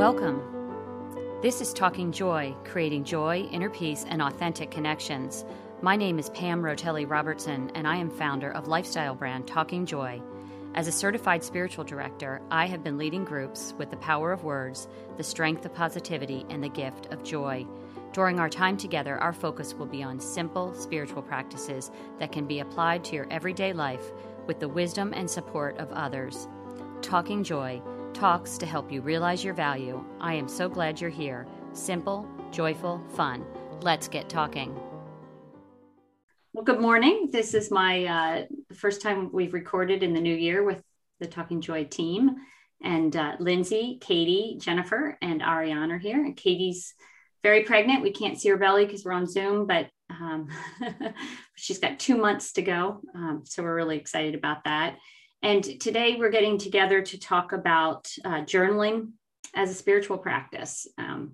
[0.00, 0.40] Welcome.
[1.42, 5.44] This is Talking Joy, creating joy, inner peace, and authentic connections.
[5.82, 10.22] My name is Pam Rotelli Robertson, and I am founder of lifestyle brand Talking Joy.
[10.74, 14.88] As a certified spiritual director, I have been leading groups with the power of words,
[15.18, 17.66] the strength of positivity, and the gift of joy.
[18.14, 22.60] During our time together, our focus will be on simple spiritual practices that can be
[22.60, 24.12] applied to your everyday life
[24.46, 26.48] with the wisdom and support of others.
[27.02, 27.82] Talking Joy
[28.14, 30.04] talks to help you realize your value.
[30.20, 31.46] I am so glad you're here.
[31.72, 33.44] Simple, joyful, fun.
[33.82, 34.78] Let's get talking.
[36.52, 37.28] Well, good morning.
[37.30, 40.82] This is my uh, first time we've recorded in the new year with
[41.20, 42.36] the Talking Joy team.
[42.82, 46.24] And uh, Lindsay, Katie, Jennifer, and Ariane are here.
[46.24, 46.94] And Katie's
[47.42, 48.02] very pregnant.
[48.02, 50.48] We can't see her belly because we're on Zoom, but um,
[51.54, 53.00] she's got two months to go.
[53.14, 54.96] Um, so we're really excited about that.
[55.42, 59.12] And today we're getting together to talk about uh, journaling
[59.54, 60.86] as a spiritual practice.
[60.98, 61.32] Um,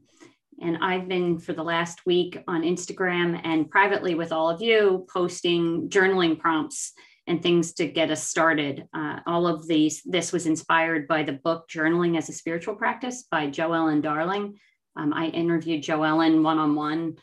[0.61, 5.07] and I've been for the last week on Instagram and privately with all of you
[5.12, 6.93] posting journaling prompts
[7.27, 8.87] and things to get us started.
[8.95, 13.25] Uh, all of these, this was inspired by the book Journaling as a Spiritual Practice
[13.29, 14.59] by Joellen Darling.
[14.95, 17.17] Um, I interviewed Joellen one on one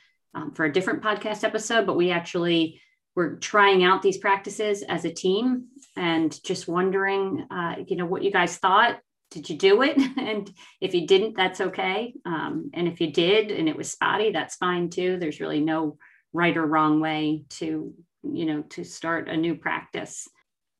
[0.53, 2.81] for a different podcast episode, but we actually
[3.15, 8.23] were trying out these practices as a team and just wondering, uh, you know, what
[8.23, 8.99] you guys thought.
[9.31, 9.97] Did you do it?
[10.17, 12.13] and if you didn't, that's okay.
[12.25, 15.17] Um, and if you did and it was spotty, that's fine too.
[15.17, 15.97] There's really no
[16.33, 20.27] right or wrong way to, you know, to start a new practice.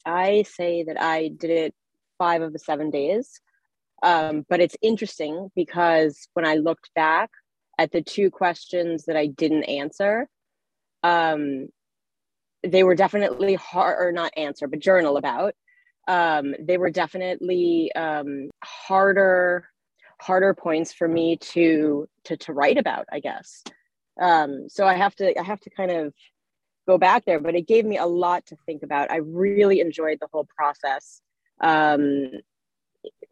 [0.06, 1.76] I say that I did it
[2.18, 3.40] five of the seven days.
[4.02, 7.32] Um, but it's interesting because when I looked back
[7.78, 10.28] at the two questions that I didn't answer,
[11.04, 11.70] um,
[12.66, 15.56] they were definitely hard or not answer but journal about.
[16.08, 19.70] Um, they were definitely um, harder
[20.22, 23.64] harder points for me to to to write about i guess.
[24.22, 26.14] Um, so i have to i have to kind of
[26.88, 29.12] go back there but it gave me a lot to think about.
[29.12, 31.22] I really enjoyed the whole process.
[31.62, 32.32] Um,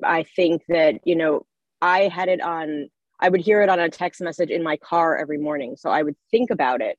[0.04, 1.46] i think that you know
[1.82, 2.90] i had it on
[3.20, 6.02] i would hear it on a text message in my car every morning so i
[6.02, 6.98] would think about it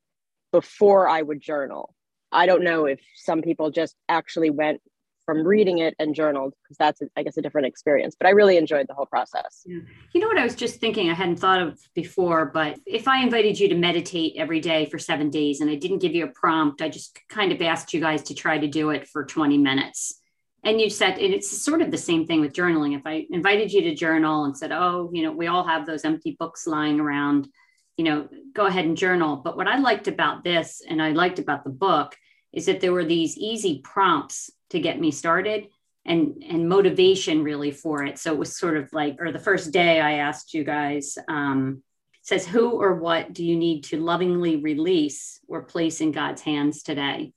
[0.51, 1.93] before i would journal
[2.33, 4.81] I don't know if some people just actually went
[5.25, 8.15] from reading it and journaled because that's I guess a different experience.
[8.19, 9.61] But I really enjoyed the whole process.
[9.65, 9.79] Yeah.
[10.13, 13.23] You know what I was just thinking I hadn't thought of before, but if I
[13.23, 16.31] invited you to meditate every day for 7 days and I didn't give you a
[16.31, 19.57] prompt, I just kind of asked you guys to try to do it for 20
[19.57, 20.19] minutes.
[20.65, 22.93] And you said and it's sort of the same thing with journaling.
[22.97, 26.03] If I invited you to journal and said, "Oh, you know, we all have those
[26.03, 27.47] empty books lying around,
[27.95, 31.39] you know, go ahead and journal." But what I liked about this and I liked
[31.39, 32.15] about the book
[32.53, 35.67] is that there were these easy prompts to get me started
[36.05, 38.19] and and motivation really for it.
[38.19, 41.83] So it was sort of like or the first day i asked you guys um,
[42.21, 46.83] says who or what do you need to lovingly release or place in god's hands
[46.83, 47.33] today?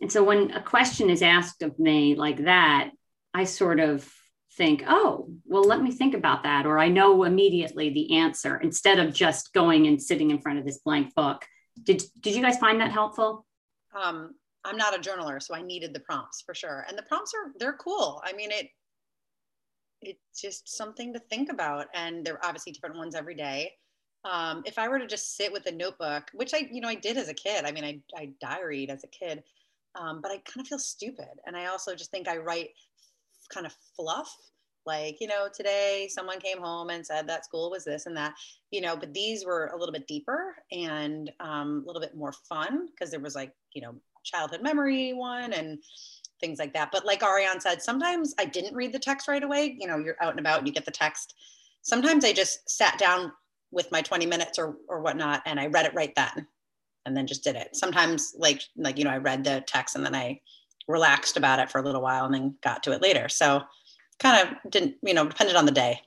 [0.00, 2.90] And so when a question is asked of me like that
[3.34, 4.10] i sort of
[4.54, 8.98] think oh well let me think about that or i know immediately the answer instead
[8.98, 11.44] of just going and sitting in front of this blank book.
[11.82, 13.44] Did did you guys find that helpful
[13.94, 14.34] um,
[14.64, 16.84] I'm not a journaler, so I needed the prompts for sure.
[16.88, 18.20] And the prompts are they're cool.
[18.24, 18.68] I mean, it
[20.02, 23.72] it's just something to think about, and they're obviously different ones every day.
[24.24, 26.94] Um, if I were to just sit with a notebook, which I you know I
[26.94, 27.64] did as a kid.
[27.64, 29.42] I mean, I I diaried as a kid,
[29.94, 32.70] um, but I kind of feel stupid, and I also just think I write
[33.52, 34.34] kind of fluff
[34.86, 38.34] like you know today someone came home and said that school was this and that
[38.70, 42.32] you know but these were a little bit deeper and um, a little bit more
[42.32, 45.78] fun because there was like you know childhood memory one and
[46.40, 46.90] things like that.
[46.90, 50.16] But like ariane said sometimes i didn't read the text right away you know you're
[50.20, 51.34] out and about and you get the text.
[51.82, 53.32] Sometimes i just sat down
[53.70, 56.46] with my 20 minutes or or whatnot and i read it right then
[57.06, 57.76] and then just did it.
[57.76, 60.40] Sometimes like like you know i read the text and then i
[60.88, 63.28] relaxed about it for a little while and then got to it later.
[63.28, 63.62] So
[64.20, 66.00] kind of didn't, you know, depended on the day.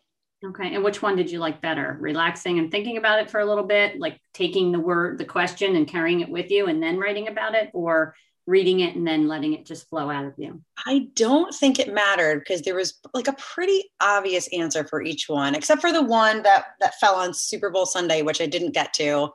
[0.46, 0.76] Okay.
[0.76, 1.98] And which one did you like better?
[2.00, 5.76] Relaxing and thinking about it for a little bit, like taking the word, the question
[5.76, 8.16] and carrying it with you and then writing about it, or
[8.46, 10.62] reading it and then letting it just flow out of you?
[10.86, 15.30] I don't think it mattered because there was like a pretty obvious answer for each
[15.30, 18.74] one, except for the one that that fell on Super Bowl Sunday, which I didn't
[18.74, 19.30] get to.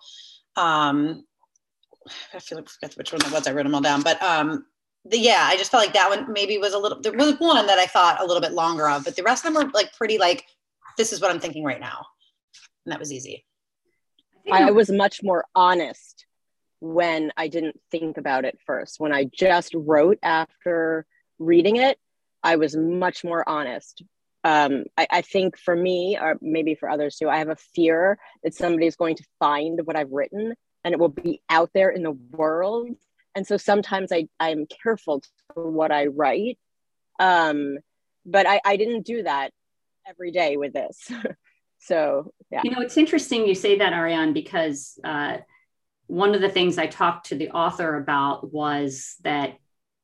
[0.56, 1.24] Um,
[2.34, 3.46] I feel like I forget which one it was.
[3.46, 4.66] I wrote them all down, but um,
[5.10, 7.00] the, yeah, I just felt like that one maybe was a little.
[7.00, 9.52] There was one that I thought a little bit longer of, but the rest of
[9.52, 10.44] them were like pretty like
[10.96, 12.06] this is what I'm thinking right now,
[12.84, 13.44] and that was easy.
[14.50, 16.24] I was much more honest
[16.80, 18.98] when I didn't think about it first.
[18.98, 21.04] When I just wrote after
[21.38, 21.98] reading it,
[22.42, 24.02] I was much more honest
[24.44, 28.18] um, I, I, think for me, or maybe for others too, I have a fear
[28.44, 30.54] that somebody is going to find what I've written
[30.84, 32.88] and it will be out there in the world.
[33.34, 36.58] And so sometimes I, I'm careful to what I write.
[37.18, 37.78] Um,
[38.24, 39.52] but I, I didn't do that
[40.06, 41.10] every day with this.
[41.78, 42.62] so, yeah.
[42.64, 45.38] You know, it's interesting you say that, Ariane, because uh,
[46.06, 49.56] one of the things I talked to the author about was that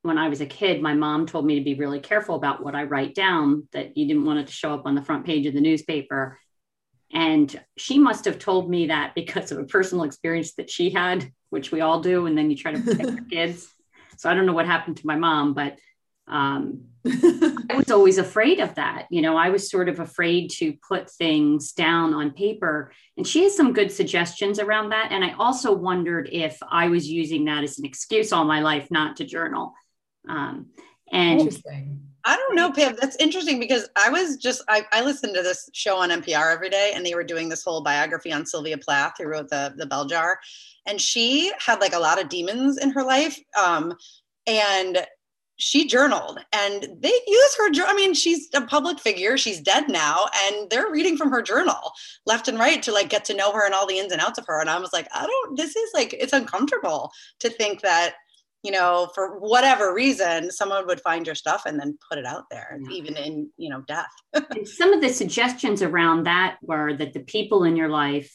[0.03, 2.75] when I was a kid, my mom told me to be really careful about what
[2.75, 5.47] I write down, that you didn't want it to show up on the front page
[5.47, 6.39] of the newspaper.
[7.11, 11.31] And she must have told me that because of a personal experience that she had,
[11.55, 12.27] which we all do.
[12.27, 13.69] And then you try to protect your kids.
[14.19, 15.79] So I don't know what happened to my mom, but
[16.27, 19.07] um, I was always afraid of that.
[19.09, 22.93] You know, I was sort of afraid to put things down on paper.
[23.17, 25.13] And she has some good suggestions around that.
[25.13, 28.91] And I also wondered if I was using that as an excuse all my life
[28.91, 29.75] not to journal.
[30.29, 30.71] Um,
[31.13, 32.01] and interesting.
[32.27, 32.97] I don't know, Pam.
[32.99, 36.71] That's interesting because I was just I, I listened to this show on NPR every
[36.71, 39.85] day, and they were doing this whole biography on Sylvia Plath, who wrote the the
[39.85, 40.41] Bell Jar,
[40.87, 43.95] and she had like a lot of demons in her life, um,
[44.47, 45.07] and
[45.57, 47.71] she journaled, and they use her.
[47.87, 51.93] I mean, she's a public figure; she's dead now, and they're reading from her journal
[52.27, 54.39] left and right to like get to know her and all the ins and outs
[54.39, 54.61] of her.
[54.61, 55.57] And I was like, I don't.
[55.57, 57.11] This is like it's uncomfortable
[57.41, 58.15] to think that
[58.65, 62.45] you know, for whatever reason, someone would find your stuff and then put it out
[62.51, 62.97] there, yeah.
[62.97, 64.09] even in, you know, death.
[64.65, 68.33] some of the suggestions around that were that the people in your life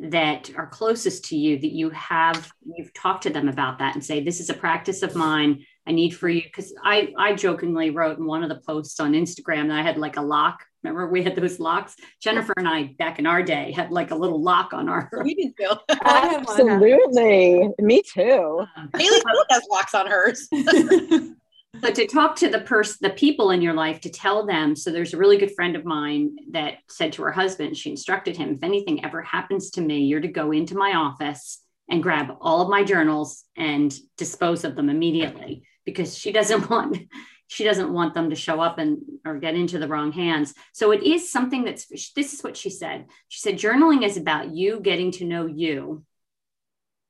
[0.00, 4.04] that are closest to you, that you have, you've talked to them about that and
[4.04, 5.64] say, this is a practice of mine.
[5.86, 6.42] I need for you.
[6.54, 9.98] Cause I, I jokingly wrote in one of the posts on Instagram that I had
[9.98, 11.96] like a lock Remember, we had those locks.
[12.22, 15.10] Jennifer and I, back in our day, had like a little lock on our.
[15.24, 15.76] We did too.
[16.04, 18.64] Absolutely, me too.
[18.76, 20.48] Uh, Haley has locks on hers.
[21.74, 24.74] but to talk to the person, the people in your life, to tell them.
[24.74, 28.36] So there's a really good friend of mine that said to her husband, she instructed
[28.36, 32.36] him, if anything ever happens to me, you're to go into my office and grab
[32.40, 36.98] all of my journals and dispose of them immediately because she doesn't want
[37.50, 40.90] she doesn't want them to show up and or get into the wrong hands so
[40.90, 44.80] it is something that's this is what she said she said journaling is about you
[44.80, 46.04] getting to know you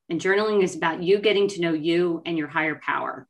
[0.08, 3.27] and journaling is about you getting to know you and your higher power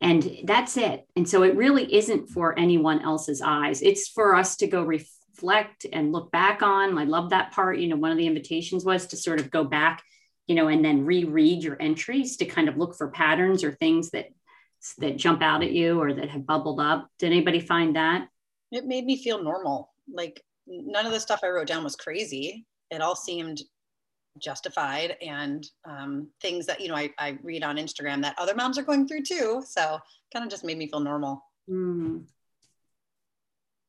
[0.00, 4.56] and that's it and so it really isn't for anyone else's eyes it's for us
[4.56, 8.18] to go reflect and look back on i love that part you know one of
[8.18, 10.02] the invitations was to sort of go back
[10.46, 14.10] you know and then reread your entries to kind of look for patterns or things
[14.10, 14.26] that
[14.98, 17.08] that jump out at you or that have bubbled up?
[17.18, 18.28] Did anybody find that?
[18.72, 19.92] It made me feel normal.
[20.12, 22.66] Like none of the stuff I wrote down was crazy.
[22.90, 23.62] It all seemed
[24.38, 28.78] justified and um, things that you know I, I read on Instagram that other moms
[28.78, 29.62] are going through too.
[29.66, 29.98] So
[30.32, 31.42] kind of just made me feel normal.
[31.68, 32.24] Mm.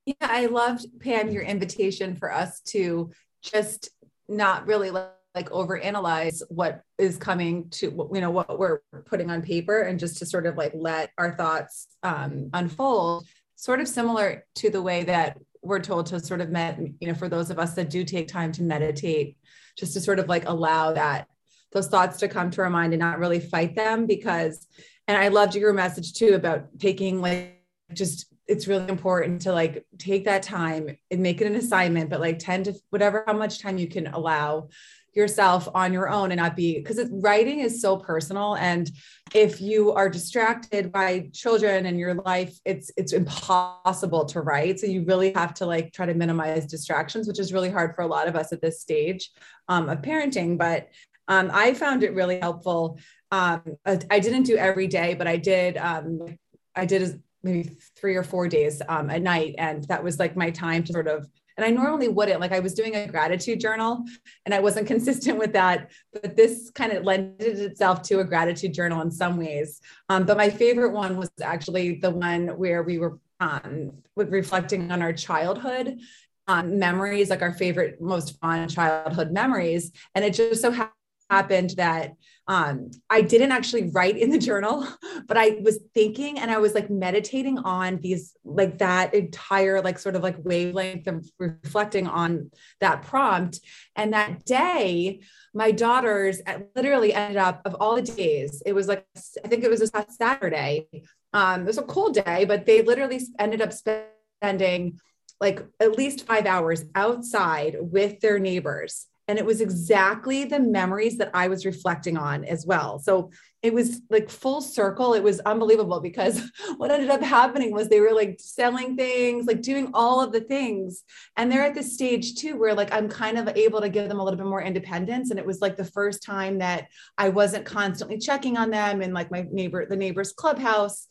[0.06, 3.12] Yeah, I loved Pam your invitation for us to
[3.42, 3.90] just
[4.30, 9.82] not really like overanalyze what is coming to you know what we're putting on paper
[9.82, 14.70] and just to sort of like let our thoughts um, unfold sort of similar to
[14.70, 17.76] the way that we're told to sort of met you know for those of us
[17.76, 19.38] that do take time to meditate
[19.78, 21.28] just to sort of like allow that
[21.72, 24.68] those thoughts to come to our mind and not really fight them because
[25.08, 27.64] and i loved your message too about taking like
[27.94, 32.20] just it's really important to like take that time and make it an assignment but
[32.20, 34.70] like 10 to whatever how much time you can allow
[35.18, 38.56] yourself on your own and not be because writing is so personal.
[38.56, 38.90] And
[39.34, 44.80] if you are distracted by children and your life it's it's impossible to write.
[44.80, 48.04] So you really have to like try to minimize distractions which is really hard for
[48.04, 49.32] a lot of us at this stage
[49.68, 50.58] um, of parenting.
[50.58, 50.90] But
[51.28, 53.00] um, i found it really helpful.
[53.32, 56.38] Um, I, didn't do every day but i did um,
[56.74, 59.56] i did maybe three or four days um, a night.
[59.58, 62.40] And that was like my time to sort of and I normally wouldn't.
[62.40, 64.04] Like I was doing a gratitude journal
[64.46, 65.92] and I wasn't consistent with that.
[66.14, 69.82] But this kind of lended itself to a gratitude journal in some ways.
[70.10, 75.02] Um, but my favorite one was actually the one where we were um, reflecting on
[75.02, 76.00] our childhood
[76.48, 79.92] um, memories, like our favorite, most fond childhood memories.
[80.16, 80.94] And it just so happened
[81.30, 82.14] that
[82.50, 84.88] um, I didn't actually write in the journal,
[85.28, 90.00] but I was thinking and I was like meditating on these, like that entire, like
[90.00, 93.60] sort of like wavelength of reflecting on that prompt.
[93.96, 95.22] And that day,
[95.54, 96.42] my daughters
[96.76, 99.06] literally ended up, of all the days, it was like,
[99.44, 100.88] I think it was a Saturday.
[101.34, 105.00] Um, it was a cold day, but they literally ended up spending
[105.40, 111.18] like at least five hours outside with their neighbors And it was exactly the memories
[111.18, 113.00] that I was reflecting on as well.
[113.00, 113.32] So
[113.64, 115.14] it was like full circle.
[115.14, 119.62] It was unbelievable because what ended up happening was they were like selling things, like
[119.62, 121.04] doing all of the things.
[121.36, 124.20] And they're at this stage too, where like I'm kind of able to give them
[124.20, 125.32] a little bit more independence.
[125.32, 129.14] And it was like the first time that I wasn't constantly checking on them in
[129.14, 131.08] like my neighbor, the neighbor's clubhouse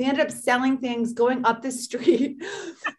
[0.00, 2.42] they ended up selling things going up the street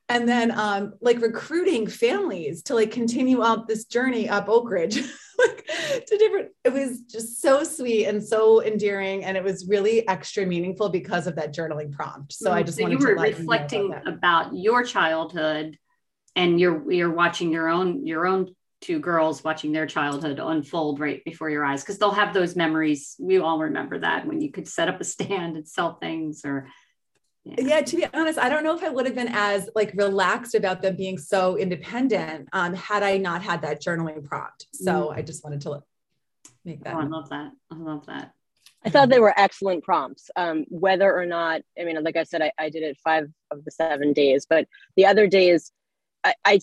[0.07, 4.97] and then um, like recruiting families to like continue up this journey up oak ridge
[5.39, 5.65] like
[6.05, 10.45] to different it was just so sweet and so endearing and it was really extra
[10.45, 12.33] meaningful because of that journaling prompt.
[12.33, 15.77] So i just so wanted you were to reflecting you about, about your childhood
[16.35, 21.23] and you're you're watching your own your own two girls watching their childhood unfold right
[21.23, 23.15] before your eyes because they'll have those memories.
[23.19, 26.67] We all remember that when you could set up a stand and sell things or
[27.43, 27.55] yeah.
[27.57, 27.81] yeah.
[27.81, 30.81] to be honest i don't know if i would have been as like relaxed about
[30.81, 35.15] them being so independent um, had i not had that journaling prompt so mm.
[35.15, 35.81] i just wanted to
[36.65, 38.33] make that oh, i love that i love that
[38.85, 42.41] i thought they were excellent prompts um, whether or not i mean like i said
[42.41, 45.71] I, I did it five of the seven days but the other days
[46.23, 46.59] I, I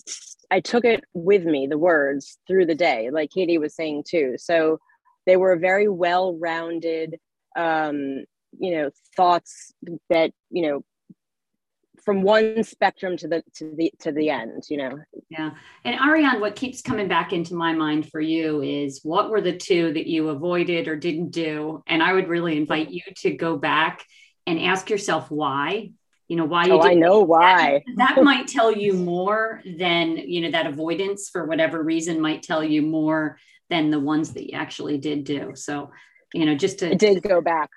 [0.51, 4.35] i took it with me the words through the day like katie was saying too
[4.37, 4.79] so
[5.25, 7.19] they were very well rounded
[7.55, 8.23] um,
[8.57, 9.73] you know thoughts
[10.09, 10.81] that you know
[12.03, 14.97] from one spectrum to the to the to the end you know?
[15.29, 15.51] Yeah.
[15.83, 19.57] And ariane what keeps coming back into my mind for you is what were the
[19.57, 21.83] two that you avoided or didn't do?
[21.87, 22.61] And i would really mm-hmm.
[22.61, 24.05] invite you to go back
[24.47, 25.91] and ask yourself why
[26.27, 30.15] you know why you oh, i know why that, that might tell you more than
[30.17, 33.37] you know that avoidance for whatever reason might tell you more
[33.69, 35.51] than the ones that you actually did do.
[35.55, 35.91] So
[36.33, 37.69] you know just to I did go back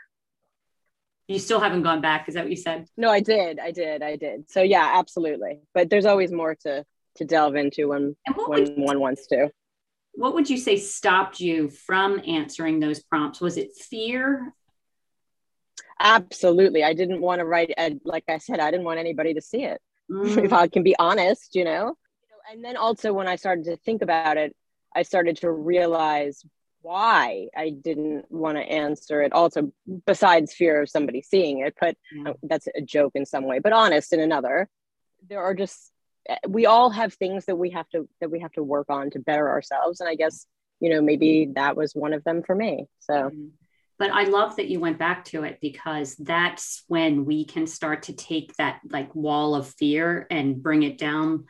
[1.33, 2.29] you still haven't gone back.
[2.29, 2.87] Is that what you said?
[2.97, 3.59] No, I did.
[3.59, 4.03] I did.
[4.03, 4.51] I did.
[4.51, 5.61] So yeah, absolutely.
[5.75, 6.85] But there's always more to
[7.17, 9.51] to delve into when when you, one wants to.
[10.13, 13.41] What would you say stopped you from answering those prompts?
[13.41, 14.53] Was it fear?
[15.99, 16.83] Absolutely.
[16.85, 17.73] I didn't want to write.
[18.05, 19.81] Like I said, I didn't want anybody to see it.
[20.11, 20.45] Mm.
[20.45, 21.95] If I can be honest, you know.
[22.51, 24.55] And then also when I started to think about it,
[24.95, 26.45] I started to realize
[26.83, 29.33] why I didn't want to answer it.
[29.33, 29.73] Also,
[30.07, 32.33] besides fear of somebody seeing it, but yeah.
[32.43, 34.69] that's a joke in some way, but honest in another.
[35.29, 35.93] There are just
[36.29, 39.11] eh, we all have things that we have to that we have to work on
[39.11, 40.47] to better ourselves, and I guess
[40.81, 42.87] you know maybe that was one of them for me.
[43.01, 43.15] So.
[43.15, 43.47] Mm-hmm.
[43.99, 48.05] But I love that you went back to it because that's when we can start
[48.05, 51.45] to take that like wall of fear and bring it down,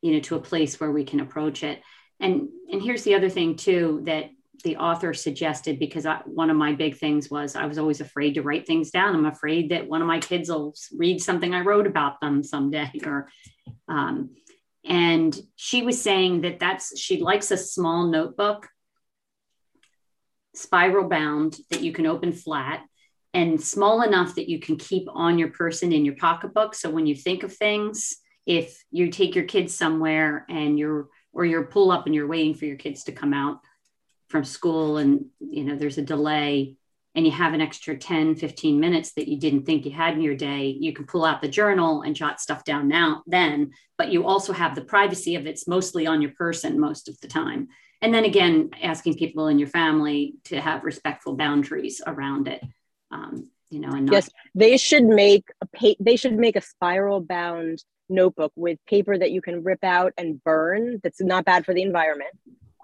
[0.00, 1.82] you know, to a place where we can approach it
[2.20, 4.30] and and here's the other thing too that
[4.64, 8.34] the author suggested because I, one of my big things was I was always afraid
[8.34, 9.14] to write things down.
[9.14, 12.90] I'm afraid that one of my kids will read something I wrote about them someday,
[13.06, 13.28] or
[13.88, 14.30] um,
[14.84, 18.68] and she was saying that that's she likes a small notebook,
[20.54, 22.82] spiral bound that you can open flat
[23.34, 26.74] and small enough that you can keep on your person in your pocketbook.
[26.74, 31.44] So when you think of things, if you take your kids somewhere and you're or
[31.44, 33.58] you're pull up and you're waiting for your kids to come out
[34.28, 36.76] from school and you know there's a delay
[37.14, 40.20] and you have an extra 10 15 minutes that you didn't think you had in
[40.20, 44.12] your day you can pull out the journal and jot stuff down now then but
[44.12, 47.68] you also have the privacy of it's mostly on your person most of the time.
[48.00, 52.62] And then again asking people in your family to have respectful boundaries around it
[53.10, 56.60] um, you know and not- yes they should make a pa- they should make a
[56.60, 61.66] spiral bound notebook with paper that you can rip out and burn that's not bad
[61.66, 62.30] for the environment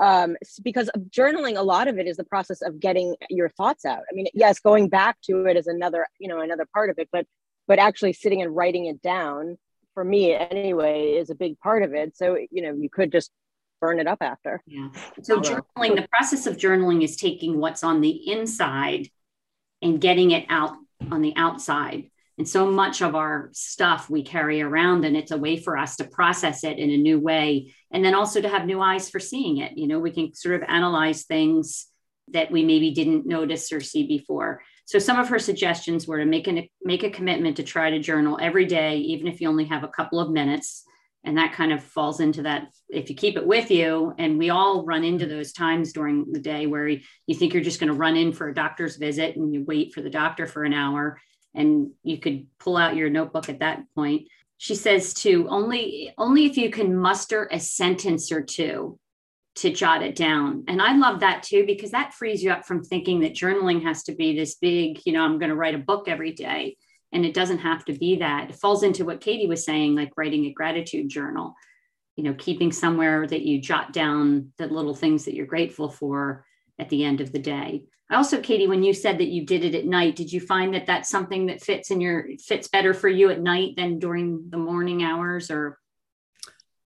[0.00, 4.00] um, because journaling a lot of it is the process of getting your thoughts out.
[4.10, 7.08] I mean yes going back to it is another you know another part of it
[7.12, 7.26] but
[7.66, 9.56] but actually sitting and writing it down
[9.94, 12.16] for me anyway is a big part of it.
[12.16, 13.30] So you know you could just
[13.80, 14.62] burn it up after.
[14.66, 14.88] Yeah.
[15.22, 19.08] So journaling the process of journaling is taking what's on the inside
[19.82, 20.74] and getting it out
[21.10, 25.38] on the outside and so much of our stuff we carry around, and it's a
[25.38, 27.72] way for us to process it in a new way.
[27.92, 29.78] And then also to have new eyes for seeing it.
[29.78, 31.86] You know, we can sort of analyze things
[32.32, 34.62] that we maybe didn't notice or see before.
[34.86, 37.98] So some of her suggestions were to make an make a commitment to try to
[38.00, 40.84] journal every day, even if you only have a couple of minutes.
[41.26, 44.50] And that kind of falls into that if you keep it with you, and we
[44.50, 47.98] all run into those times during the day where you think you're just going to
[47.98, 51.18] run in for a doctor's visit and you wait for the doctor for an hour
[51.54, 54.28] and you could pull out your notebook at that point.
[54.56, 58.98] She says to only only if you can muster a sentence or two
[59.56, 60.64] to jot it down.
[60.66, 64.02] And i love that too because that frees you up from thinking that journaling has
[64.04, 66.76] to be this big you know i'm going to write a book every day.
[67.12, 68.50] And it doesn't have to be that.
[68.50, 71.54] It falls into what katie was saying like writing a gratitude journal
[72.16, 76.44] you know, keeping somewhere that you jot down the little things that you're grateful for
[76.78, 77.84] at the end of the day.
[78.10, 80.86] Also, Katie, when you said that you did it at night, did you find that
[80.86, 84.58] that's something that fits in your fits better for you at night than during the
[84.58, 85.78] morning hours or?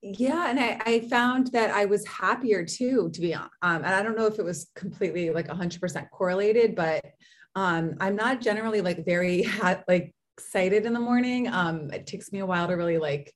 [0.02, 3.52] Yeah, and I, I found that I was happier too, to be honest.
[3.62, 7.04] Um, and I don't know if it was completely like 100% correlated, but
[7.56, 11.48] um, I'm not generally like very ha- like excited in the morning.
[11.48, 13.34] Um, it takes me a while to really like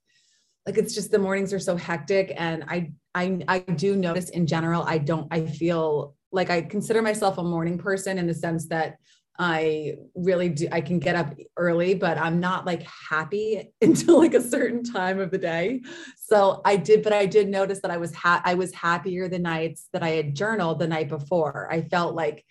[0.66, 4.46] like it's just the mornings are so hectic and I I I do notice in
[4.46, 8.68] general I don't I feel like I consider myself a morning person in the sense
[8.68, 8.98] that
[9.40, 14.34] I really do I can get up early but I'm not like happy until like
[14.34, 15.82] a certain time of the day.
[16.18, 19.40] So I did but I did notice that I was ha- I was happier the
[19.40, 21.68] nights that I had journaled the night before.
[21.72, 22.46] I felt like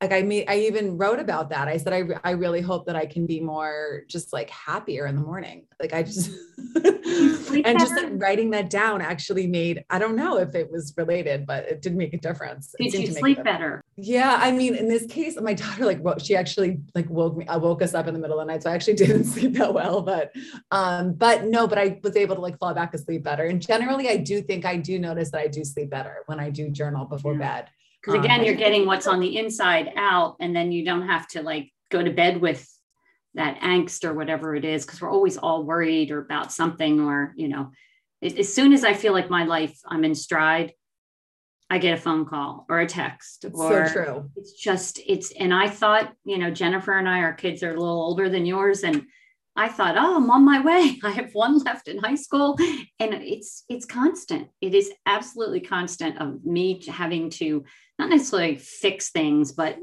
[0.00, 1.66] like I mean, I even wrote about that.
[1.66, 5.16] I said, I, I really hope that I can be more just like happier in
[5.16, 5.64] the morning.
[5.80, 6.30] Like I just,
[6.76, 11.46] and just like writing that down actually made, I don't know if it was related,
[11.46, 12.76] but it did make a difference.
[12.78, 13.82] Did you sleep better?
[13.96, 14.38] Yeah.
[14.40, 17.82] I mean, in this case, my daughter, like, she actually like woke me, I woke
[17.82, 18.62] us up in the middle of the night.
[18.62, 20.32] So I actually didn't sleep that well, but,
[20.70, 23.46] um, but no, but I was able to like fall back asleep better.
[23.46, 26.50] And generally I do think I do notice that I do sleep better when I
[26.50, 27.62] do journal before yeah.
[27.62, 31.08] bed because again, um, you're getting what's on the inside out, and then you don't
[31.08, 32.66] have to like go to bed with
[33.34, 37.32] that angst or whatever it is, because we're always all worried or about something, or
[37.36, 37.70] you know,
[38.20, 40.72] it, as soon as I feel like my life, I'm in stride,
[41.70, 43.44] I get a phone call or a text.
[43.52, 44.30] Or so true.
[44.36, 47.78] It's just it's, and I thought, you know, Jennifer and I, our kids are a
[47.78, 49.04] little older than yours, and
[49.54, 50.98] I thought, oh, I'm on my way.
[51.04, 52.56] I have one left in high school,
[52.98, 54.48] and it's it's constant.
[54.60, 57.64] It is absolutely constant of me having to
[57.98, 59.76] not necessarily fix things, but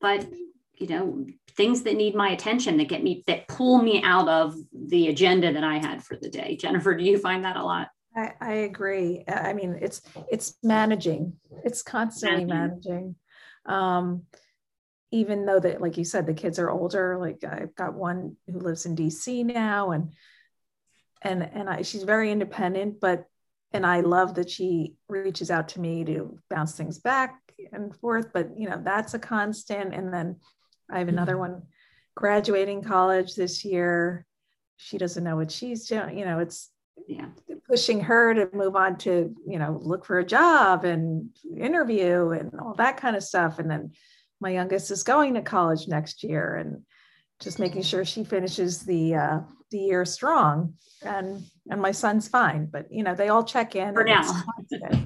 [0.00, 0.26] but
[0.74, 1.26] you know
[1.56, 5.52] things that need my attention that get me that pull me out of the agenda
[5.52, 6.56] that I had for the day.
[6.56, 7.88] Jennifer, do you find that a lot?
[8.14, 9.24] I, I agree.
[9.26, 11.34] I mean, it's it's managing.
[11.64, 12.92] It's constantly managing.
[12.92, 13.14] managing.
[13.64, 14.22] Um,
[15.10, 17.18] even though that, like you said, the kids are older.
[17.18, 20.12] Like I've got one who lives in DC now, and
[21.22, 23.24] and and I, she's very independent, but
[23.72, 27.41] and I love that she reaches out to me to bounce things back
[27.72, 29.94] and forth, but you know, that's a constant.
[29.94, 30.36] And then
[30.90, 31.52] I have another mm-hmm.
[31.52, 31.62] one
[32.14, 34.26] graduating college this year.
[34.76, 36.18] She doesn't know what she's doing.
[36.18, 36.70] You know, it's
[37.06, 37.26] yeah.
[37.68, 42.52] pushing her to move on to, you know, look for a job and interview and
[42.60, 43.58] all that kind of stuff.
[43.58, 43.92] And then
[44.40, 46.82] my youngest is going to college next year and
[47.42, 52.66] just making sure she finishes the uh, the year strong and and my son's fine
[52.66, 54.22] but you know they all check in for now.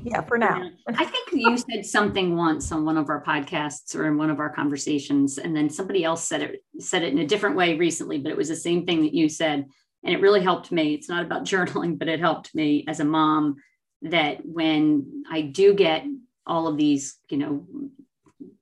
[0.03, 0.71] yeah for now.
[0.89, 4.41] I think you said something once on one of our podcasts or in one of
[4.41, 8.19] our conversations and then somebody else said it said it in a different way recently
[8.19, 9.65] but it was the same thing that you said
[10.05, 10.95] and it really helped me.
[10.95, 13.57] It's not about journaling but it helped me as a mom
[14.03, 16.05] that when i do get
[16.47, 17.67] all of these you know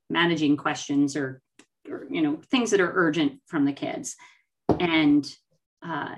[0.09, 1.41] managing questions or,
[1.89, 4.15] or you know things that are urgent from the kids
[4.79, 5.25] and
[5.85, 6.15] uh,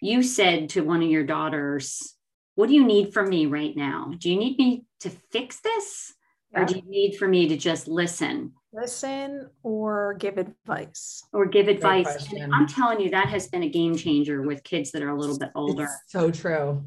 [0.00, 2.14] you said to one of your daughters,
[2.54, 4.12] What do you need from me right now?
[4.18, 6.14] Do you need me to fix this?
[6.52, 6.62] Yeah.
[6.62, 8.52] Or do you need for me to just listen?
[8.72, 11.24] Listen or give advice.
[11.32, 12.28] Or give advice.
[12.52, 15.38] I'm telling you, that has been a game changer with kids that are a little
[15.38, 15.84] bit older.
[15.84, 16.84] It's so true.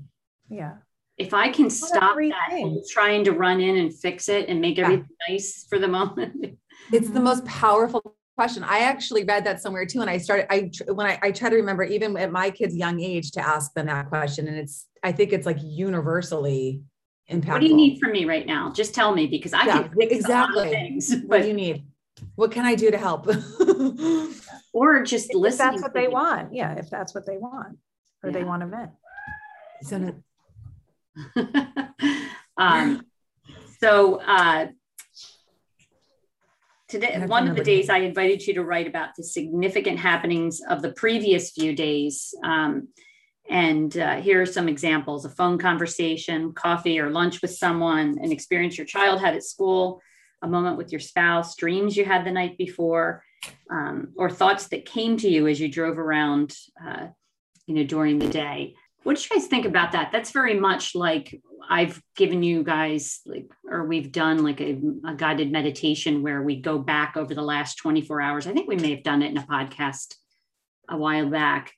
[0.49, 0.75] Yeah.
[1.17, 5.07] If I can stop that trying to run in and fix it and make everything
[5.27, 5.33] yeah.
[5.33, 6.57] nice for the moment.
[6.93, 8.63] It's the most powerful question.
[8.63, 10.47] I actually read that somewhere too, and I started.
[10.49, 13.73] I when I, I try to remember even at my kids' young age to ask
[13.73, 16.81] them that question, and it's I think it's like universally
[17.29, 17.49] impactful.
[17.49, 18.71] What do you need from me right now?
[18.71, 21.13] Just tell me because I yeah, can exactly things.
[21.13, 21.83] But what do you need?
[22.35, 23.27] What can I do to help?
[24.73, 25.65] or just listen.
[25.65, 26.13] If That's what they me.
[26.13, 26.53] want.
[26.53, 27.77] Yeah, if that's what they want,
[28.23, 28.37] or yeah.
[28.37, 28.91] they want to vent.
[29.81, 30.23] Isn't
[32.57, 33.05] um,
[33.81, 34.67] so uh,
[36.89, 40.81] Today, one of the days I invited you to write about the significant happenings of
[40.81, 42.33] the previous few days.
[42.43, 42.87] Um,
[43.47, 48.31] and uh, here are some examples a phone conversation, coffee or lunch with someone, an
[48.31, 50.01] experience your child had at school,
[50.41, 53.23] a moment with your spouse, dreams you had the night before,
[53.69, 57.07] um, or thoughts that came to you as you drove around, uh,
[57.67, 58.73] you know, during the day.
[59.03, 60.11] What do you guys think about that?
[60.11, 65.15] That's very much like I've given you guys like, or we've done like a, a,
[65.15, 68.47] guided meditation where we go back over the last 24 hours.
[68.47, 70.15] I think we may have done it in a podcast
[70.89, 71.73] a while back.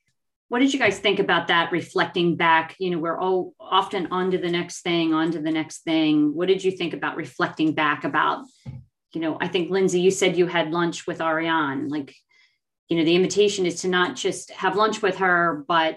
[0.48, 1.72] What did you guys think about that?
[1.72, 5.50] Reflecting back, you know, we're all often on to the next thing, on to the
[5.50, 6.34] next thing.
[6.34, 8.44] What did you think about reflecting back about,
[9.14, 11.88] you know, I think Lindsay, you said you had lunch with Ariane.
[11.88, 12.14] Like,
[12.88, 15.96] you know, the invitation is to not just have lunch with her, but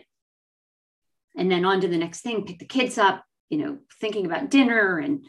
[1.37, 4.49] and then on to the next thing, pick the kids up, you know, thinking about
[4.49, 5.25] dinner and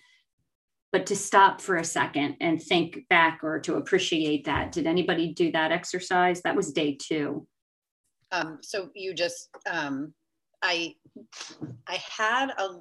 [0.93, 4.73] but to stop for a second and think back or to appreciate that.
[4.73, 6.41] Did anybody do that exercise?
[6.43, 7.47] That was day two.
[8.33, 10.15] Um, so you just, um,
[10.63, 10.95] I,
[11.87, 12.81] I had a,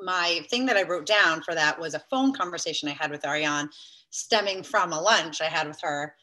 [0.00, 3.26] my thing that I wrote down for that was a phone conversation I had with
[3.26, 3.70] Ariane
[4.10, 6.14] stemming from a lunch I had with her,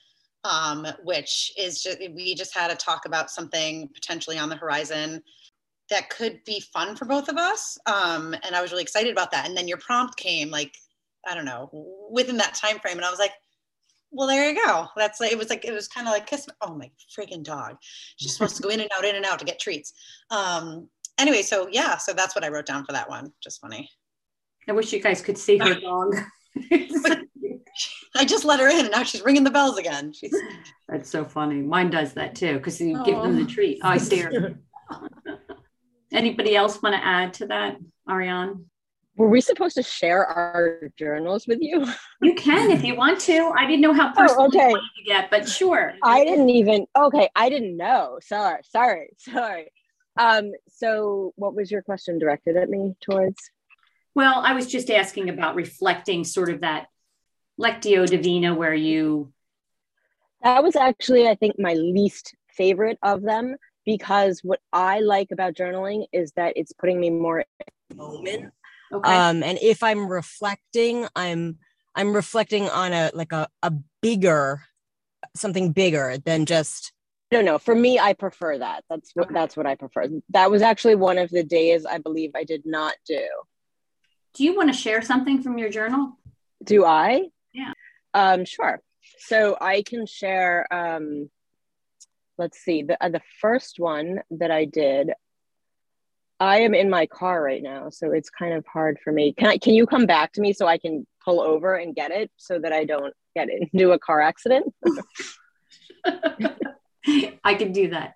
[0.46, 5.22] um, which is just, we just had a talk about something potentially on the horizon
[5.90, 7.78] that could be fun for both of us.
[7.86, 9.48] Um, and I was really excited about that.
[9.48, 10.76] And then your prompt came like,
[11.28, 11.70] I don't know,
[12.12, 12.98] within that time frame.
[12.98, 13.34] And I was like,
[14.12, 14.88] well, there you go.
[14.96, 16.48] That's like, it was like, it was kind of like kiss.
[16.62, 17.78] Oh my freaking dog.
[18.18, 19.94] She's supposed to go in and out, in and out to get treats.
[20.32, 23.32] Um, anyway, so yeah, so that's what I wrote down for that one.
[23.44, 23.90] Just funny.
[24.68, 26.16] I wish you guys could see her dog.
[28.16, 30.14] I just let her in and now she's ringing the bells again.
[30.14, 30.34] She's
[30.88, 31.62] That's so funny.
[31.62, 33.80] Mine does that too because you give them the treat.
[33.84, 34.58] Oh, I see her.
[36.12, 37.78] Anybody else want to add to that,
[38.10, 38.66] Ariane?
[39.18, 41.86] Were we supposed to share our journals with you?
[42.22, 43.54] You can if you want to.
[43.56, 44.58] I didn't know how personal oh, okay.
[44.58, 45.94] you wanted to get, but sure.
[46.04, 46.86] I didn't even.
[46.98, 48.20] Okay, I didn't know.
[48.22, 49.72] Sorry, sorry, sorry.
[50.18, 53.38] Um, so, what was your question directed at me towards?
[54.16, 56.88] Well, I was just asking about reflecting sort of that
[57.60, 59.32] Lectio Divina where you.
[60.42, 65.54] That was actually, I think, my least favorite of them because what I like about
[65.54, 67.46] journaling is that it's putting me more in
[67.90, 68.54] the moment.
[68.92, 69.12] Okay.
[69.12, 71.58] Um, and if I'm reflecting, I'm
[71.96, 73.72] I'm reflecting on a like a, a
[74.02, 74.64] bigger
[75.36, 76.92] something bigger than just
[77.32, 77.58] I don't know.
[77.58, 78.84] For me, I prefer that.
[78.90, 79.34] That's what okay.
[79.34, 80.08] that's what I prefer.
[80.30, 83.26] That was actually one of the days I believe I did not do.
[84.36, 86.18] Do you want to share something from your journal?
[86.64, 87.30] Do I?
[87.54, 87.74] Yeah.
[88.14, 88.82] Um, sure.
[89.20, 91.30] So I can share um
[92.38, 95.12] let's see the uh, the first one that I did
[96.40, 99.34] I am in my car right now so it's kind of hard for me.
[99.34, 102.12] Can I can you come back to me so I can pull over and get
[102.12, 104.74] it so that I don't get into a car accident?
[107.44, 108.16] I can do that.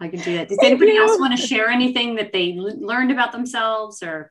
[0.00, 0.48] I can do that.
[0.48, 1.02] Does anybody you.
[1.02, 4.30] else want to share anything that they l- learned about themselves or?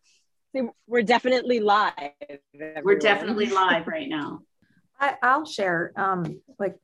[0.87, 2.83] We're definitely live everyone.
[2.85, 4.39] we're definitely live right now.
[4.99, 6.75] I, will share um, like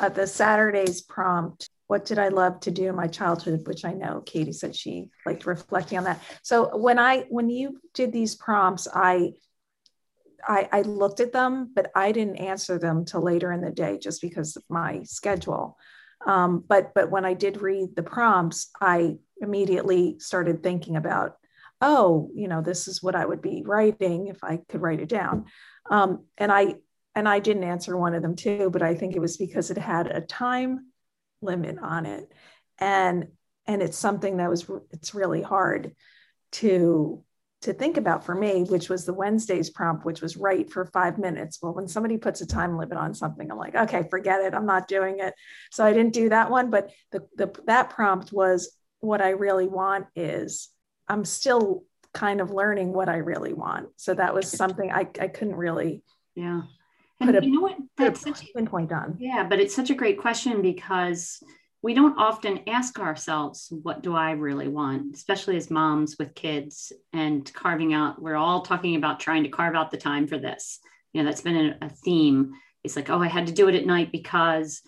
[0.00, 3.92] uh, the Saturday's prompt what did I love to do in my childhood, which I
[3.92, 6.20] know Katie said she liked reflecting on that.
[6.42, 9.34] So when I when you did these prompts, I
[10.44, 13.96] I, I looked at them, but I didn't answer them till later in the day
[13.98, 15.78] just because of my schedule.
[16.26, 21.36] Um, but but when I did read the prompts, I immediately started thinking about,
[21.80, 25.08] oh, you know, this is what I would be writing if I could write it
[25.08, 25.44] down.
[25.88, 26.74] Um, and I
[27.14, 29.78] and I didn't answer one of them too, but I think it was because it
[29.78, 30.86] had a time
[31.44, 32.32] limit on it.
[32.78, 33.28] And
[33.66, 35.94] and it's something that was it's really hard
[36.52, 37.22] to
[37.62, 41.18] to think about for me which was the wednesday's prompt which was right for five
[41.18, 41.58] minutes.
[41.62, 44.54] Well when somebody puts a time limit on something i'm like okay forget it.
[44.54, 45.34] I'm not doing it.
[45.70, 49.68] So i didn't do that one but the, the that prompt was what i really
[49.68, 50.68] want is
[51.08, 53.88] i'm still kind of learning what i really want.
[53.96, 56.02] So that was something i, I couldn't really
[56.34, 56.62] yeah
[57.20, 57.76] and a, you know what?
[57.96, 59.16] That's such a pinpoint on.
[59.18, 61.42] Yeah, but it's such a great question because
[61.82, 65.14] we don't often ask ourselves, what do I really want?
[65.14, 69.74] Especially as moms with kids and carving out, we're all talking about trying to carve
[69.74, 70.80] out the time for this.
[71.12, 72.52] You know, that's been a, a theme.
[72.82, 74.80] It's like, oh, I had to do it at night because,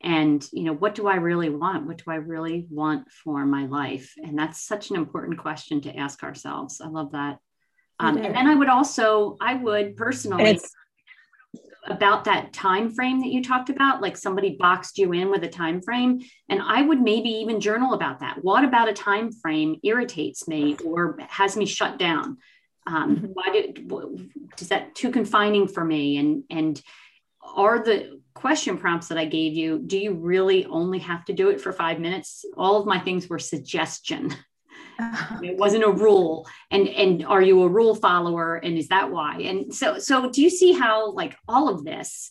[0.00, 1.86] and, you know, what do I really want?
[1.86, 4.14] What do I really want for my life?
[4.16, 6.80] And that's such an important question to ask ourselves.
[6.80, 7.38] I love that.
[8.00, 10.44] Um, and then I would also, I would personally.
[10.44, 10.70] It's-
[11.86, 15.48] about that time frame that you talked about like somebody boxed you in with a
[15.48, 16.20] time frame?
[16.48, 18.38] And i would maybe even journal about that.
[18.42, 22.38] What about a time frame irritates me or has me shut down?
[22.86, 23.26] Um, mm-hmm.
[23.32, 23.90] why did
[24.60, 26.18] is that too confining for me?
[26.18, 26.80] And and
[27.42, 31.50] are the question prompts that i gave you do you really only have to do
[31.50, 32.44] it for five minutes?
[32.56, 34.34] All of my things were suggestion
[34.98, 35.40] Uh-huh.
[35.42, 36.46] it wasn't a rule.
[36.70, 38.56] And and are you a rule follower?
[38.56, 39.38] And is that why?
[39.40, 42.30] And so so do you see how like all of this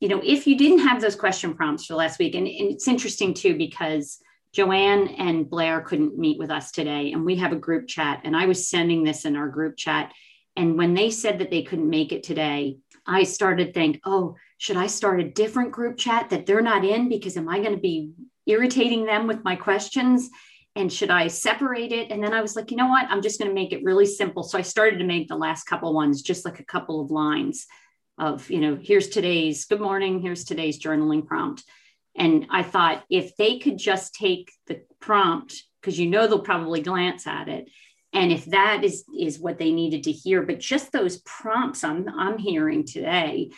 [0.00, 2.88] you know if you didn't have those question prompts for last week and, and it's
[2.88, 4.18] interesting too because
[4.52, 8.36] joanne and blair couldn't meet with us today and we have a group chat and
[8.36, 10.12] i was sending this in our group chat
[10.54, 14.76] and when they said that they couldn't make it today i started think oh should
[14.76, 17.08] i start a different group chat that they're not in?
[17.08, 18.12] Because am i going to be
[18.46, 20.30] irritating them with my questions
[20.76, 22.10] and should I separate it?
[22.10, 23.06] And then I was like, you know what?
[23.10, 24.42] I'm just going to make it really simple.
[24.42, 27.66] So I started to make the last couple ones just like a couple of lines
[28.18, 31.64] of, you know, here's today's good morning, here's today's journaling prompt.
[32.14, 36.80] And I thought if they could just take the prompt, because you know they'll probably
[36.82, 37.68] glance at it,
[38.12, 42.08] and if that is is what they needed to hear but just those prompts i'm
[42.18, 43.50] i'm hearing today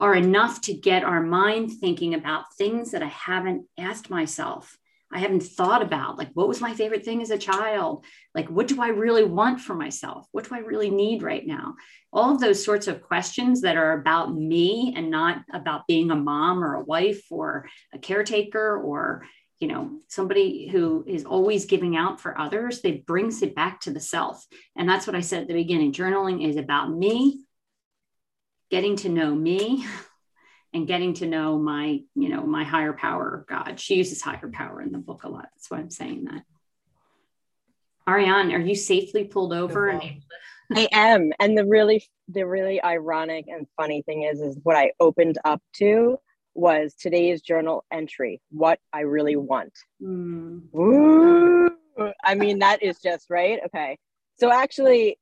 [0.00, 4.76] are enough to get our mind thinking about things that i haven't asked myself
[5.16, 8.04] i haven't thought about like what was my favorite thing as a child?
[8.34, 10.26] Like what do i really want for myself?
[10.30, 11.74] What do i really need right now?
[12.12, 16.16] All of those sorts of questions that are about me and not about being a
[16.16, 19.26] mom or a wife or a caretaker or
[19.58, 23.90] you know somebody who is always giving out for others they brings it back to
[23.90, 24.44] the self.
[24.76, 27.46] And that's what i said at the beginning journaling is about me
[28.70, 29.86] getting to know me
[30.76, 34.80] and getting to know my you know my higher power god she uses higher power
[34.80, 36.42] in the book a lot that's why i'm saying that
[38.08, 40.22] ariane are you safely pulled over and
[40.74, 41.32] I am.
[41.38, 45.62] And the really the really ironic and funny thing is is what I opened up
[45.76, 46.18] to
[46.54, 49.72] was today's journal entry, what I really want.
[50.02, 50.62] Mm.
[50.74, 51.70] Ooh,
[52.24, 53.60] I mean, that is just right.
[53.66, 53.98] Okay.
[54.38, 55.18] So, actually,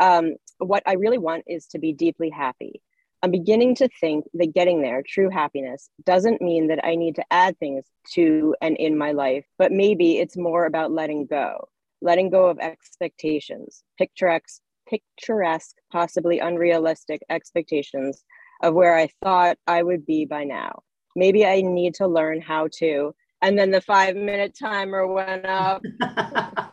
[0.00, 2.82] um, what I really want is to be deeply happy.
[3.22, 7.24] I'm beginning to think that getting there, true happiness, doesn't mean that I need to
[7.30, 11.68] add things to and in my life, but maybe it's more about letting go,
[12.00, 18.24] letting go of expectations, picturesque, picturesque, possibly unrealistic expectations
[18.60, 20.82] of where I thought I would be by now.
[21.14, 23.14] Maybe I need to learn how to.
[23.40, 25.82] And then the five minute timer went up.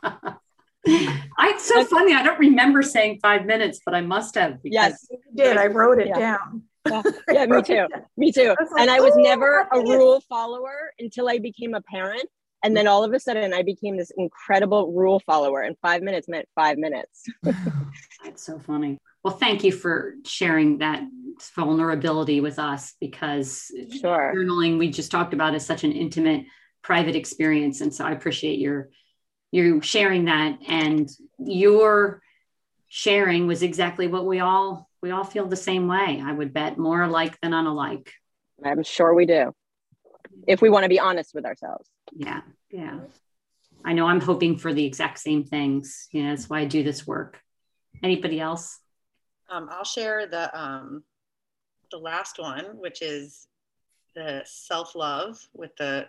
[0.90, 2.14] it's so funny.
[2.14, 4.60] I don't remember saying five minutes, but I must have.
[4.64, 5.58] Yes, you did.
[5.58, 6.20] I wrote it yeah.
[6.20, 6.64] down.
[6.88, 7.88] Yeah, yeah me too.
[8.18, 8.56] Me too.
[8.60, 12.28] I like, and I was oh, never a rule follower until I became a parent.
[12.64, 16.28] And then all of a sudden, I became this incredible rule follower, and five minutes
[16.28, 17.24] meant five minutes.
[17.44, 18.98] That's so funny.
[19.24, 21.04] Well, thank you for sharing that
[21.56, 23.72] vulnerability with us because
[24.02, 24.34] sure.
[24.36, 26.46] journaling we just talked about is such an intimate,
[26.82, 28.90] private experience, and so I appreciate your
[29.52, 32.22] you sharing that and your
[32.88, 36.22] sharing was exactly what we all we all feel the same way.
[36.24, 38.10] I would bet more alike than unalike.
[38.64, 39.54] I'm sure we do.
[40.46, 41.90] If we want to be honest with ourselves.
[42.16, 43.00] Yeah, yeah.
[43.86, 46.08] I know I'm hoping for the exact same things.
[46.12, 47.40] You know, that's why I do this work.
[48.04, 48.80] Anybody else?
[49.50, 51.04] Um, I'll share the um,
[51.92, 53.48] the last one, which is
[54.16, 56.08] the self love with the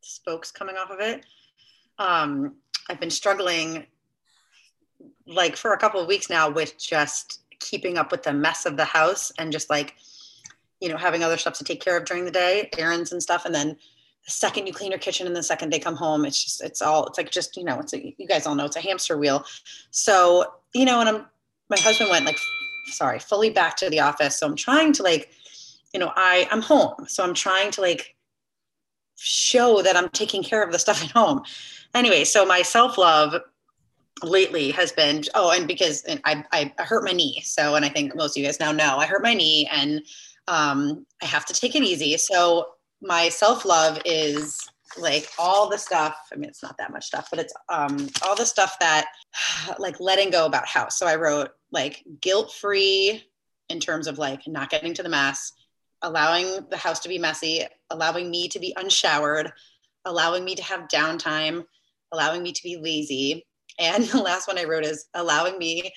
[0.00, 1.24] spokes coming off of it.
[1.98, 2.56] Um,
[2.88, 3.86] I've been struggling
[5.26, 8.76] like for a couple of weeks now with just keeping up with the mess of
[8.76, 9.94] the house and just like
[10.80, 13.44] you know having other stuff to take care of during the day errands and stuff.
[13.44, 16.42] And then the second you clean your kitchen and the second they come home it's
[16.42, 18.76] just it's all it's like just you know it's a, you guys all know it's
[18.76, 19.44] a hamster wheel.
[19.90, 21.26] So you know and i'm
[21.70, 22.38] my husband went like
[22.86, 24.38] sorry fully back to the office.
[24.38, 25.30] So i'm trying to like
[25.92, 27.06] you know i i'm home.
[27.06, 28.14] So i'm trying to like
[29.16, 31.42] show that i'm taking care of the stuff at home
[31.94, 33.40] anyway so my self-love
[34.22, 37.40] lately has been oh and because I, I hurt my knee.
[37.44, 40.02] So and i think most of you guys now know i hurt my knee and
[40.46, 42.16] um, i have to take it easy.
[42.16, 42.68] So
[43.02, 44.58] my self-love is
[44.96, 48.36] like all the stuff i mean it's not that much stuff but it's um, all
[48.36, 49.06] the stuff that
[49.78, 53.24] like letting go about house so i wrote like guilt free
[53.68, 55.52] in terms of like not getting to the mess
[56.02, 59.52] allowing the house to be messy allowing me to be unshowered
[60.04, 61.64] allowing me to have downtime
[62.12, 63.44] allowing me to be lazy
[63.78, 65.92] and the last one i wrote is allowing me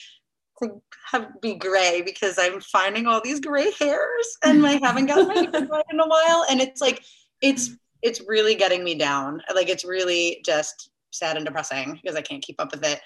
[0.61, 5.27] to have be gray because i'm finding all these gray hairs and i haven't gotten
[5.27, 7.03] my hair in a while and it's like
[7.41, 9.41] it's it's really getting me down.
[9.53, 12.99] Like it's really just sad and depressing because I can't keep up with it.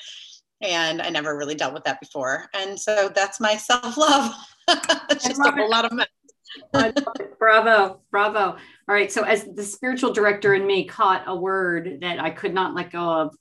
[0.62, 2.48] And I never really dealt with that before.
[2.54, 4.34] And so that's my self love.
[5.10, 6.08] it's just a whole lot of mess.
[7.40, 8.42] Bravo, bravo.
[8.42, 9.12] All right.
[9.12, 12.92] So, as the spiritual director in me caught a word that I could not let
[12.92, 13.36] go of,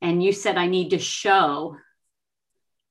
[0.00, 1.76] and you said I need to show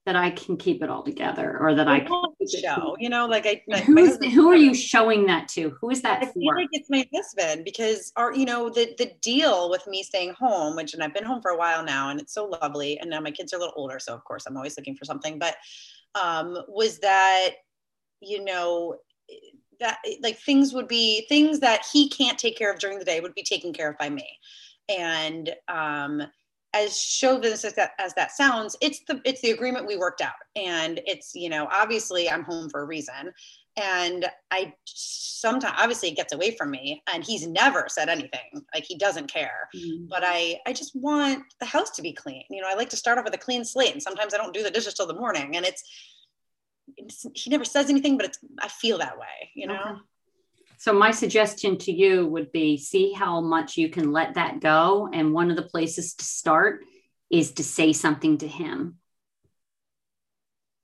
[0.06, 3.46] that I can keep it all together or that I, can show, you know, like
[3.46, 5.78] I, who, is, who are you showing that to?
[5.80, 6.34] Who is that I for?
[6.34, 10.34] feel like it's my husband because our, you know, the, the deal with me staying
[10.34, 12.98] home, which, and I've been home for a while now and it's so lovely.
[12.98, 14.00] And now my kids are a little older.
[14.00, 15.56] So of course I'm always looking for something, but,
[16.16, 17.52] um, was that,
[18.22, 18.96] you know,
[19.80, 23.20] that like things would be things that he can't take care of during the day
[23.20, 24.28] would be taken care of by me.
[24.90, 26.24] And, um,
[26.74, 30.32] as chauvinist as that, as that sounds, it's the it's the agreement we worked out,
[30.56, 33.34] and it's you know obviously I'm home for a reason,
[33.76, 38.86] and I sometimes obviously it gets away from me, and he's never said anything like
[38.86, 40.06] he doesn't care, mm-hmm.
[40.08, 42.44] but I I just want the house to be clean.
[42.50, 44.54] You know, I like to start off with a clean slate, and sometimes I don't
[44.54, 45.84] do the dishes till the morning, and it's
[47.34, 49.80] he never says anything, but it's I feel that way, you know.
[49.80, 50.00] Okay.
[50.78, 55.10] So my suggestion to you would be see how much you can let that go.
[55.14, 56.84] And one of the places to start
[57.30, 58.98] is to say something to him.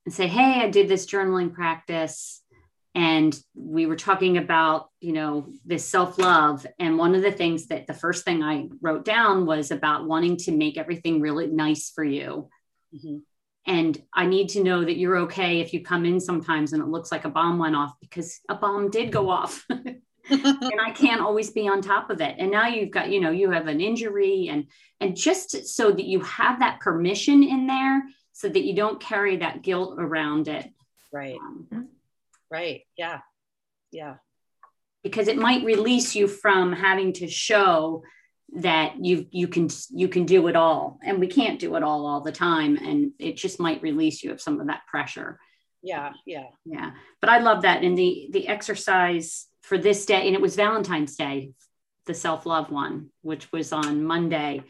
[0.05, 2.43] and say, Hey, I did this journaling practice.
[2.93, 6.65] And we were talking about, you know, this self love.
[6.79, 10.37] And one of the things that the first thing I wrote down was about wanting
[10.37, 12.49] to make everything really nice for you.
[12.95, 13.17] Mm-hmm.
[13.67, 16.87] And I need to know that you're okay if you come in sometimes and it
[16.87, 19.65] looks like a bomb went off because a bomb did go off.
[20.29, 22.35] and I can't always be on top of it.
[22.37, 24.67] And now you've got, you know, you have an injury and
[24.99, 28.03] and just so that you have that permission in there
[28.33, 30.71] so that you don't carry that guilt around it.
[31.11, 31.37] Right.
[31.39, 31.89] Um,
[32.49, 32.81] right.
[32.97, 33.19] Yeah.
[33.91, 34.15] Yeah.
[35.03, 38.03] Because it might release you from having to show
[38.55, 40.99] that you you can you can do it all.
[41.03, 42.77] And we can't do it all all the time.
[42.77, 45.39] And it just might release you of some of that pressure.
[45.83, 46.47] Yeah yeah.
[46.65, 46.91] Yeah.
[47.21, 47.83] But i love that.
[47.83, 51.51] And the the exercise for this day, and it was Valentine's Day,
[52.05, 54.63] the self love one, which was on Monday.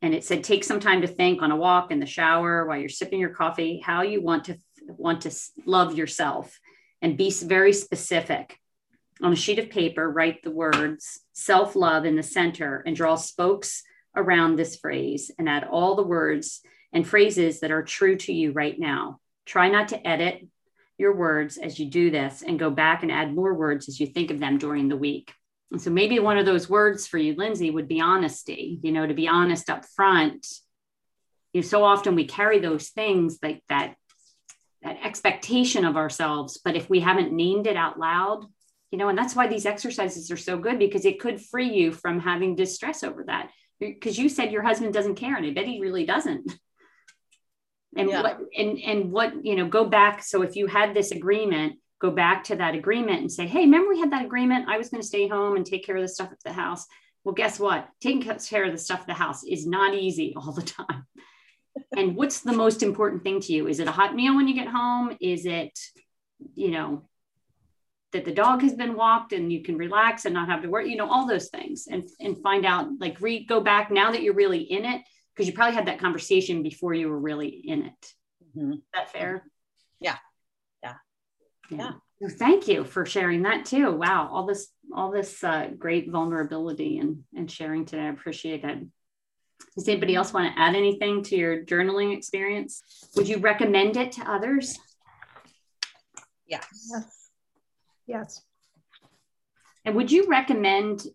[0.00, 2.78] And it said, take some time to think on a walk, in the shower, while
[2.78, 5.32] you're sipping your coffee, how you want to want to
[5.66, 6.58] love yourself,
[7.02, 8.58] and be very specific.
[9.22, 13.16] On a sheet of paper, write the words self love in the center and draw
[13.16, 13.82] spokes
[14.16, 16.60] around this phrase and add all the words
[16.92, 19.20] and phrases that are true to you right now.
[19.44, 20.46] Try not to edit
[20.98, 24.06] your words as you do this and go back and add more words as you
[24.06, 25.32] think of them during the week.
[25.70, 29.06] And so maybe one of those words for you, Lindsay, would be honesty, you know,
[29.06, 30.46] to be honest up front.
[31.52, 33.94] You know, so often we carry those things like that,
[34.82, 36.58] that expectation of ourselves.
[36.64, 38.46] But if we haven't named it out loud,
[38.90, 41.92] you know, and that's why these exercises are so good because it could free you
[41.92, 43.50] from having distress over that.
[43.80, 46.52] Because you said your husband doesn't care, and I bet he really doesn't.
[47.96, 48.22] And yeah.
[48.22, 52.10] what and and what you know go back so if you had this agreement go
[52.10, 54.68] back to that agreement and say hey remember we had that agreement?
[54.68, 56.86] I was going to stay home and take care of the stuff at the house.
[57.24, 57.88] Well guess what?
[58.00, 61.06] Taking care of the stuff at the house is not easy all the time.
[61.96, 63.68] And what's the most important thing to you?
[63.68, 65.16] Is it a hot meal when you get home?
[65.20, 65.78] Is it
[66.54, 67.07] you know
[68.12, 70.86] that the dog has been walked and you can relax and not have to work
[70.86, 74.22] you know all those things and and find out like re go back now that
[74.22, 75.02] you're really in it
[75.38, 78.12] because you probably had that conversation before you were really in it.
[78.56, 78.72] Mm-hmm.
[78.72, 79.44] Is that fair?
[80.00, 80.16] Yeah.
[80.82, 80.94] Yeah.
[81.70, 81.90] Yeah.
[82.20, 82.28] yeah.
[82.28, 83.92] thank you for sharing that too.
[83.92, 84.28] Wow.
[84.32, 88.02] All this, all this uh, great vulnerability and, and sharing today.
[88.02, 88.84] I appreciate it.
[89.76, 92.82] Does anybody else want to add anything to your journaling experience?
[93.14, 94.76] Would you recommend it to others?
[96.48, 96.66] Yes.
[96.90, 97.17] Yes.
[98.08, 98.42] Yes.
[99.84, 101.06] And would you recommend,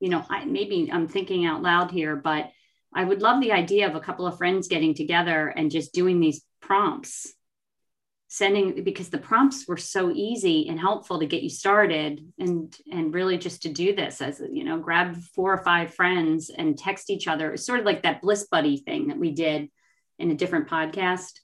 [0.00, 2.50] you know, I, maybe I'm thinking out loud here, but
[2.94, 6.18] I would love the idea of a couple of friends getting together and just doing
[6.18, 7.32] these prompts,
[8.28, 13.14] sending because the prompts were so easy and helpful to get you started and and
[13.14, 17.10] really just to do this as you know, grab four or five friends and text
[17.10, 17.52] each other.
[17.52, 19.70] It's sort of like that bliss buddy thing that we did
[20.18, 21.38] in a different podcast.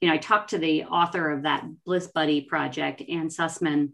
[0.00, 3.92] You know, I talked to the author of that Bliss Buddy project, Anne Sussman,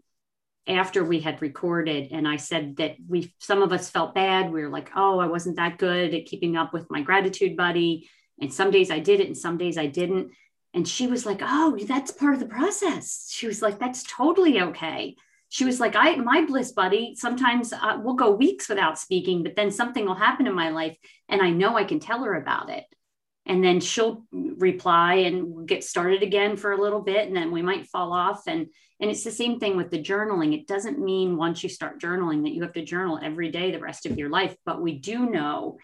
[0.67, 4.51] after we had recorded and i said that we some of us felt bad.
[4.51, 8.09] We were like oh i wasn't that good at keeping up with my gratitude buddy
[8.39, 10.31] and some days i did it and some days i didn't.
[10.73, 13.29] And she was like oh that's part of the process.
[13.31, 15.15] She was like that's totally okay.
[15.49, 19.55] She was like i my bliss buddy sometimes uh, we'll go weeks without speaking but
[19.55, 20.97] then something will happen in my life
[21.29, 22.85] and i know i can tell her about it
[23.45, 27.61] and then she'll reply and get started again for a little bit and then we
[27.61, 28.67] might fall off and
[28.99, 30.53] and it's the same thing with the journaling.
[30.53, 33.79] It doesn't mean once you start journaling that you have to journal every day the
[33.79, 34.55] rest of your life.
[34.65, 35.77] But we do know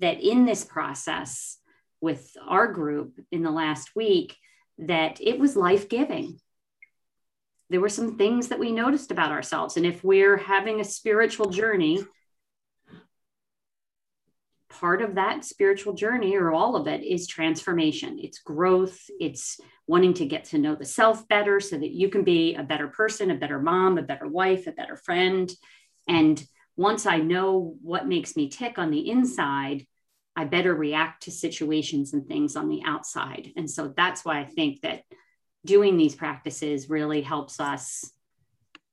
[0.00, 1.56] that in this process
[2.02, 4.36] with our group in the last week,
[4.76, 6.38] that it was life giving.
[7.70, 9.78] There were some things that we noticed about ourselves.
[9.78, 12.04] And if we're having a spiritual journey,
[14.78, 18.18] part of that spiritual journey or all of it is transformation.
[18.20, 18.98] It's growth.
[19.20, 22.62] It's wanting to get to know the self better so that you can be a
[22.62, 25.50] better person a better mom a better wife a better friend.
[26.08, 26.42] And
[26.76, 29.86] once i know what makes me tick on the inside
[30.36, 33.52] i better react to situations and things on the outside.
[33.56, 35.02] And so that's why i think that
[35.64, 38.10] doing these practices really helps us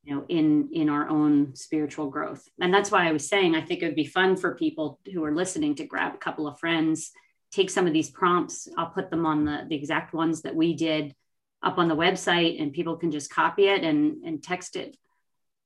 [0.03, 2.47] you know in in our own spiritual growth.
[2.59, 5.23] And that's why i was saying i think it would be fun for people who
[5.23, 7.11] are listening to grab a couple of friends
[7.53, 8.67] take some of these prompts.
[8.77, 11.13] I'll put them on the, the exact ones that we did
[11.61, 14.97] up on the website and people can just copy it and and text it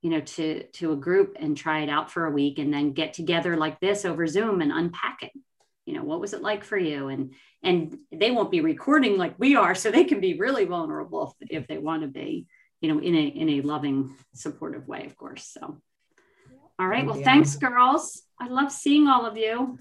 [0.04, 2.94] you know to to a group and try it out for a week and then
[2.94, 5.32] get together like this over zoom and unpack it.
[5.86, 7.08] You know what was it like for you?
[7.08, 7.34] And
[7.64, 11.62] and they won't be recording like we are so they can be really vulnerable if,
[11.62, 12.46] if they want to be
[12.82, 15.50] you know, in a in a loving, supportive way, of course.
[15.52, 15.82] So
[16.80, 17.06] all right.
[17.06, 18.22] Well, thanks, girls.
[18.40, 19.80] I love seeing all of you.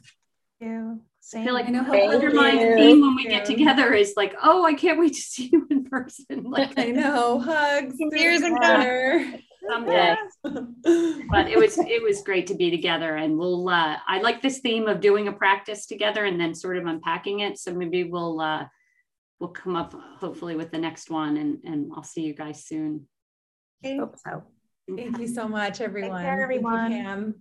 [0.61, 1.03] you.
[1.21, 1.43] Same.
[1.43, 1.85] I feel like I know.
[1.85, 2.75] the underlying you.
[2.75, 3.57] theme when we get you.
[3.57, 6.45] together is like, oh, I can't wait to see you in person.
[6.45, 7.41] Like I know.
[7.41, 7.97] Hugs.
[7.99, 9.39] Years through the ago.
[9.69, 10.17] someday.
[11.31, 13.69] But it was it was great to be together, and we'll.
[13.69, 17.41] Uh, I like this theme of doing a practice together and then sort of unpacking
[17.41, 17.59] it.
[17.59, 18.65] So maybe we'll uh,
[19.41, 23.07] we'll come up hopefully with the next one, and and I'll see you guys soon.
[23.85, 24.43] Hope so.
[24.95, 26.23] Thank you so much, everyone.
[26.23, 26.91] Thank you, everyone.
[26.91, 27.35] Pam.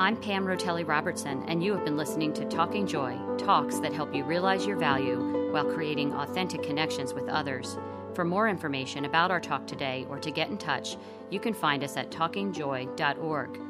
[0.00, 4.14] I'm Pam Rotelli Robertson, and you have been listening to Talking Joy talks that help
[4.14, 7.76] you realize your value while creating authentic connections with others.
[8.14, 10.96] For more information about our talk today or to get in touch,
[11.30, 13.60] you can find us at talkingjoy.org.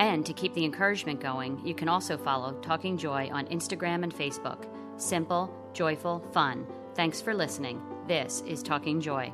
[0.00, 4.12] And to keep the encouragement going, you can also follow Talking Joy on Instagram and
[4.12, 4.66] Facebook.
[4.96, 6.66] Simple, joyful, fun.
[6.94, 7.82] Thanks for listening.
[8.08, 9.30] This is Talking Joy.